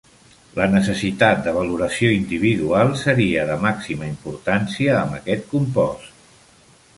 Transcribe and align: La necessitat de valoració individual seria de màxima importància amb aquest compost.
La 0.59 0.65
necessitat 0.75 1.43
de 1.47 1.51
valoració 1.57 2.09
individual 2.15 2.95
seria 3.03 3.45
de 3.51 3.59
màxima 3.67 4.09
importància 4.15 4.97
amb 5.03 5.19
aquest 5.21 5.47
compost. 5.53 6.11